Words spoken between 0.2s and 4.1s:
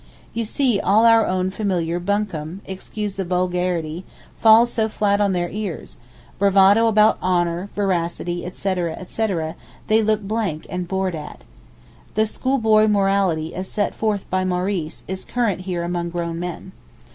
You see all our own familiar 'bunkum' (excuse the vulgarity)